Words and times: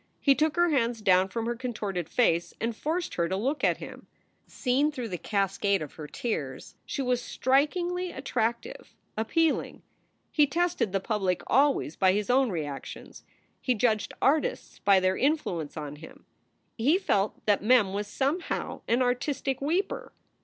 He 0.19 0.33
took 0.33 0.55
her 0.55 0.69
hands 0.71 0.99
down 0.99 1.27
from 1.29 1.45
her 1.45 1.55
contorted 1.55 2.09
face 2.09 2.55
and 2.59 2.75
forced 2.75 3.13
her 3.13 3.29
to 3.29 3.35
look 3.37 3.63
at 3.63 3.77
him. 3.77 4.07
Seen 4.47 4.91
through 4.91 5.09
the 5.09 5.19
cas 5.19 5.59
cade 5.59 5.79
of 5.83 5.93
her 5.93 6.07
tears 6.07 6.73
she 6.87 7.03
w 7.03 7.11
r 7.11 7.13
as 7.13 7.21
strikingly 7.21 8.11
attractive, 8.11 8.95
appealing. 9.15 9.83
He 10.31 10.47
tested 10.47 10.91
the 10.91 11.01
public 11.01 11.43
always 11.45 11.95
by 11.95 12.13
his 12.13 12.31
own 12.31 12.49
reactions. 12.49 13.23
He 13.61 13.75
judged 13.75 14.15
artists 14.23 14.79
by 14.79 14.99
their 14.99 15.15
influence 15.15 15.77
on 15.77 15.97
him. 15.97 16.25
He 16.79 16.97
felt 16.97 17.39
that 17.45 17.61
Mem 17.61 17.93
was 17.93 18.07
somehow 18.07 18.81
an 18.87 19.03
artistic 19.03 19.61
weeper. 19.61 20.13